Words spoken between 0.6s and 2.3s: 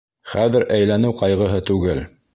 әйләнеү ҡайғыһы түгел.